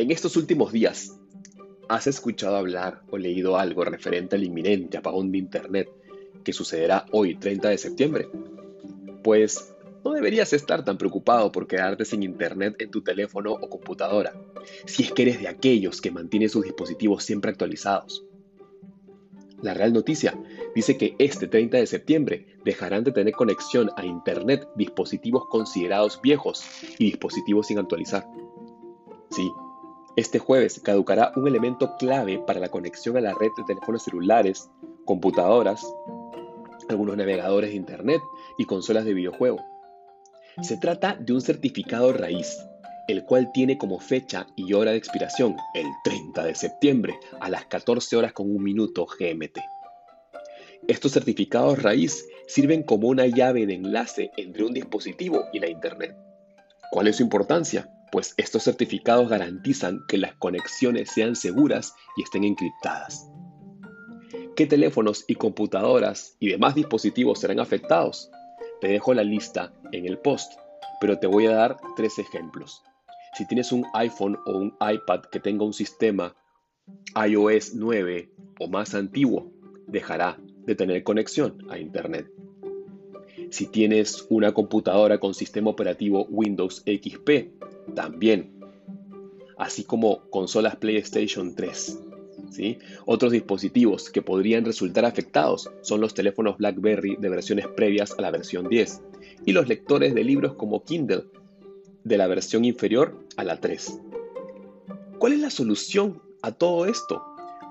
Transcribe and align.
En 0.00 0.10
estos 0.10 0.34
últimos 0.38 0.72
días, 0.72 1.14
¿has 1.90 2.06
escuchado 2.06 2.56
hablar 2.56 3.02
o 3.10 3.18
leído 3.18 3.58
algo 3.58 3.84
referente 3.84 4.34
al 4.34 4.44
inminente 4.44 4.96
apagón 4.96 5.30
de 5.30 5.36
Internet 5.36 5.90
que 6.42 6.54
sucederá 6.54 7.04
hoy, 7.12 7.34
30 7.34 7.68
de 7.68 7.76
septiembre? 7.76 8.28
Pues 9.22 9.74
no 10.02 10.12
deberías 10.12 10.54
estar 10.54 10.86
tan 10.86 10.96
preocupado 10.96 11.52
por 11.52 11.66
quedarte 11.66 12.06
sin 12.06 12.22
Internet 12.22 12.76
en 12.78 12.90
tu 12.90 13.02
teléfono 13.02 13.52
o 13.52 13.68
computadora, 13.68 14.32
si 14.86 15.02
es 15.02 15.12
que 15.12 15.20
eres 15.20 15.38
de 15.38 15.48
aquellos 15.48 16.00
que 16.00 16.10
mantienen 16.10 16.48
sus 16.48 16.64
dispositivos 16.64 17.22
siempre 17.22 17.50
actualizados. 17.50 18.24
La 19.60 19.74
Real 19.74 19.92
Noticia 19.92 20.34
dice 20.74 20.96
que 20.96 21.14
este 21.18 21.46
30 21.46 21.76
de 21.76 21.86
septiembre 21.86 22.46
dejarán 22.64 23.04
de 23.04 23.12
tener 23.12 23.34
conexión 23.34 23.90
a 23.98 24.06
Internet 24.06 24.66
dispositivos 24.76 25.44
considerados 25.50 26.22
viejos 26.22 26.64
y 26.98 27.04
dispositivos 27.04 27.66
sin 27.66 27.78
actualizar. 27.78 28.26
Sí, 29.30 29.52
este 30.16 30.38
jueves 30.38 30.80
caducará 30.80 31.32
un 31.36 31.46
elemento 31.46 31.96
clave 31.96 32.42
para 32.46 32.60
la 32.60 32.68
conexión 32.68 33.16
a 33.16 33.20
la 33.20 33.34
red 33.34 33.50
de 33.56 33.64
teléfonos 33.64 34.02
celulares, 34.02 34.68
computadoras, 35.04 35.86
algunos 36.88 37.16
navegadores 37.16 37.70
de 37.70 37.76
Internet 37.76 38.20
y 38.58 38.64
consolas 38.64 39.04
de 39.04 39.14
videojuego. 39.14 39.64
Se 40.62 40.76
trata 40.76 41.14
de 41.14 41.32
un 41.32 41.40
certificado 41.40 42.12
raíz, 42.12 42.58
el 43.08 43.24
cual 43.24 43.52
tiene 43.52 43.78
como 43.78 44.00
fecha 44.00 44.46
y 44.56 44.72
hora 44.72 44.90
de 44.90 44.96
expiración 44.96 45.56
el 45.74 45.86
30 46.04 46.44
de 46.44 46.54
septiembre 46.54 47.18
a 47.40 47.48
las 47.48 47.66
14 47.66 48.16
horas 48.16 48.32
con 48.32 48.50
un 48.50 48.62
minuto 48.62 49.06
GMT. 49.06 49.58
Estos 50.88 51.12
certificados 51.12 51.82
raíz 51.82 52.26
sirven 52.46 52.82
como 52.82 53.08
una 53.08 53.26
llave 53.26 53.66
de 53.66 53.74
enlace 53.74 54.32
entre 54.36 54.64
un 54.64 54.74
dispositivo 54.74 55.44
y 55.52 55.60
la 55.60 55.68
Internet. 55.68 56.16
¿Cuál 56.90 57.06
es 57.06 57.16
su 57.16 57.22
importancia? 57.22 57.88
Pues 58.12 58.34
estos 58.36 58.64
certificados 58.64 59.28
garantizan 59.28 60.04
que 60.08 60.18
las 60.18 60.34
conexiones 60.34 61.10
sean 61.10 61.36
seguras 61.36 61.94
y 62.16 62.22
estén 62.22 62.44
encriptadas. 62.44 63.30
¿Qué 64.56 64.66
teléfonos 64.66 65.24
y 65.28 65.36
computadoras 65.36 66.36
y 66.40 66.48
demás 66.48 66.74
dispositivos 66.74 67.38
serán 67.38 67.60
afectados? 67.60 68.30
Te 68.80 68.88
dejo 68.88 69.14
la 69.14 69.22
lista 69.22 69.72
en 69.92 70.06
el 70.06 70.18
post, 70.18 70.52
pero 71.00 71.18
te 71.18 71.26
voy 71.26 71.46
a 71.46 71.54
dar 71.54 71.76
tres 71.96 72.18
ejemplos. 72.18 72.82
Si 73.34 73.46
tienes 73.46 73.72
un 73.72 73.86
iPhone 73.94 74.38
o 74.46 74.58
un 74.58 74.74
iPad 74.80 75.20
que 75.30 75.40
tenga 75.40 75.64
un 75.64 75.72
sistema 75.72 76.34
iOS 77.14 77.74
9 77.74 78.30
o 78.58 78.68
más 78.68 78.94
antiguo, 78.94 79.52
dejará 79.86 80.38
de 80.66 80.74
tener 80.74 81.04
conexión 81.04 81.64
a 81.70 81.78
Internet. 81.78 82.30
Si 83.50 83.66
tienes 83.66 84.26
una 84.30 84.52
computadora 84.52 85.18
con 85.18 85.34
sistema 85.34 85.70
operativo 85.70 86.26
Windows 86.28 86.84
XP, 86.84 87.79
también. 87.94 88.58
Así 89.58 89.84
como 89.84 90.28
consolas 90.30 90.76
PlayStation 90.76 91.54
3. 91.54 92.00
¿sí? 92.50 92.78
Otros 93.06 93.32
dispositivos 93.32 94.10
que 94.10 94.22
podrían 94.22 94.64
resultar 94.64 95.04
afectados 95.04 95.70
son 95.82 96.00
los 96.00 96.14
teléfonos 96.14 96.56
BlackBerry 96.58 97.16
de 97.16 97.28
versiones 97.28 97.66
previas 97.68 98.14
a 98.18 98.22
la 98.22 98.30
versión 98.30 98.68
10 98.68 99.02
y 99.46 99.52
los 99.52 99.68
lectores 99.68 100.14
de 100.14 100.24
libros 100.24 100.54
como 100.54 100.84
Kindle 100.84 101.24
de 102.04 102.18
la 102.18 102.26
versión 102.26 102.64
inferior 102.64 103.26
a 103.36 103.44
la 103.44 103.60
3. 103.60 104.00
¿Cuál 105.18 105.34
es 105.34 105.40
la 105.40 105.50
solución 105.50 106.22
a 106.42 106.52
todo 106.52 106.86
esto? 106.86 107.22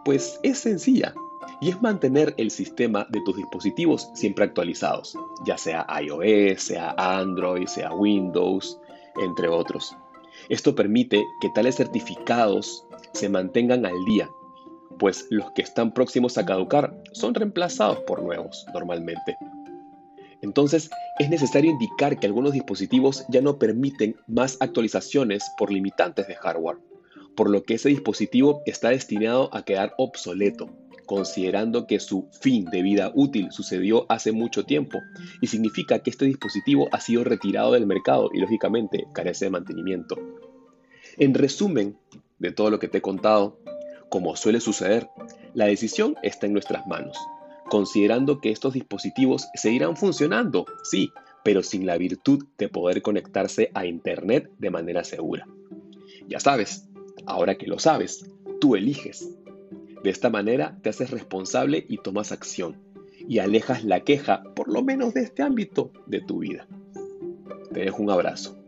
Pues 0.05 0.39
es 0.43 0.59
sencilla 0.59 1.13
y 1.61 1.69
es 1.69 1.81
mantener 1.81 2.33
el 2.37 2.51
sistema 2.51 3.07
de 3.09 3.21
tus 3.25 3.35
dispositivos 3.35 4.09
siempre 4.13 4.45
actualizados, 4.45 5.17
ya 5.45 5.57
sea 5.57 5.85
iOS, 6.01 6.61
sea 6.61 6.93
Android, 6.97 7.67
sea 7.67 7.91
Windows, 7.93 8.79
entre 9.21 9.47
otros. 9.49 9.95
Esto 10.49 10.75
permite 10.75 11.23
que 11.41 11.49
tales 11.49 11.75
certificados 11.75 12.85
se 13.13 13.30
mantengan 13.30 13.86
al 13.86 14.05
día, 14.05 14.30
pues 14.98 15.27
los 15.30 15.52
que 15.52 15.61
están 15.61 15.93
próximos 15.93 16.37
a 16.37 16.45
caducar 16.45 16.95
son 17.14 17.33
reemplazados 17.33 17.99
por 17.99 18.21
nuevos 18.21 18.65
normalmente. 18.73 19.37
Entonces, 20.42 20.89
es 21.20 21.30
necesario 21.30 21.71
indicar 21.71 22.20
que 22.20 22.27
algunos 22.27 22.53
dispositivos 22.53 23.26
ya 23.30 23.42
no 23.42 23.58
permiten 23.58 24.15
más 24.27 24.58
actualizaciones 24.61 25.43
por 25.58 25.71
limitantes 25.71 26.27
de 26.27 26.36
hardware, 26.36 26.77
por 27.36 27.49
lo 27.49 27.64
que 27.64 27.76
ese 27.76 27.89
dispositivo 27.89 28.61
está 28.65 28.89
destinado 28.89 29.49
a 29.53 29.64
quedar 29.64 29.93
obsoleto, 29.98 30.70
considerando 31.09 31.87
que 31.87 31.99
su 31.99 32.30
fin 32.39 32.65
de 32.65 32.83
vida 32.83 33.11
útil 33.15 33.52
sucedió 33.52 34.05
hace 34.09 34.31
mucho 34.31 34.65
tiempo 34.65 34.99
y 35.42 35.47
significa 35.47 35.97
que 36.03 36.11
este 36.11 36.25
dispositivo 36.25 36.87
ha 36.92 36.99
sido 36.99 37.23
retirado 37.23 37.71
del 37.71 37.87
mercado 37.87 38.30
y 38.31 38.37
lógicamente 38.39 39.08
carece 39.11 39.45
de 39.45 39.52
mantenimiento. 39.52 40.17
En 41.17 41.33
resumen 41.33 41.97
de 42.37 42.52
todo 42.52 42.70
lo 42.70 42.77
que 42.77 42.87
te 42.87 42.99
he 42.99 43.02
contado, 43.02 43.58
como 44.09 44.36
suele 44.36 44.61
suceder, 44.61 45.09
la 45.55 45.65
decisión 45.65 46.15
está 46.21 46.45
en 46.45 46.53
nuestras 46.53 46.86
manos 46.86 47.17
considerando 47.70 48.41
que 48.41 48.52
estos 48.52 48.73
dispositivos 48.73 49.47
seguirán 49.53 49.95
funcionando, 49.95 50.65
sí, 50.83 51.11
pero 51.43 51.61
sin 51.61 51.86
la 51.86 51.97
virtud 51.97 52.45
de 52.58 52.67
poder 52.67 53.02
conectarse 53.02 53.71
a 53.76 53.86
Internet 53.86 54.49
de 54.58 54.71
manera 54.71 55.03
segura. 55.03 55.47
Ya 56.27 56.39
sabes, 56.39 56.87
ahora 57.27 57.59
que 57.59 57.67
lo 57.67 57.77
sabes, 57.77 58.26
tú 58.59 58.76
eliges. 58.76 59.39
De 60.04 60.10
esta 60.10 60.30
manera 60.30 60.77
te 60.82 60.89
haces 60.89 61.11
responsable 61.11 61.86
y 61.87 61.98
tomas 61.98 62.32
acción, 62.32 62.77
y 63.27 63.39
alejas 63.39 63.83
la 63.83 64.02
queja, 64.02 64.43
por 64.55 64.71
lo 64.71 64.82
menos 64.82 65.14
de 65.14 65.21
este 65.21 65.43
ámbito, 65.43 65.92
de 66.05 66.21
tu 66.21 66.39
vida. 66.39 66.67
Te 67.73 67.82
dejo 67.82 68.02
un 68.02 68.11
abrazo. 68.11 68.58